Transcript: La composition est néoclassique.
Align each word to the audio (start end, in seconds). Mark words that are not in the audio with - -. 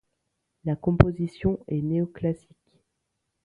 La 0.65 0.75
composition 0.75 1.59
est 1.67 1.79
néoclassique. 1.83 2.87